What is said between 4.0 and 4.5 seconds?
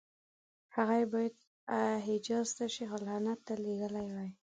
وای.